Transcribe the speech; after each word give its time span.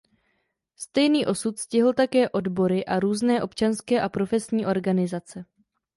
Stejný 0.75 1.25
osud 1.25 1.59
stihl 1.59 1.93
také 1.93 2.29
odbory 2.29 2.85
a 2.85 2.99
různé 2.99 3.43
občanské 3.43 4.01
a 4.01 4.09
profesní 4.09 4.65
organizace. 4.65 5.45